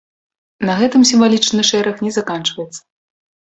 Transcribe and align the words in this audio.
На 0.69 0.77
гэтым 0.79 1.03
сімвалічны 1.11 1.61
шэраг 1.71 2.05
не 2.09 2.17
заканчваецца. 2.19 2.81